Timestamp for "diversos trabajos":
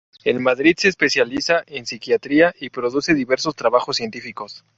3.13-3.97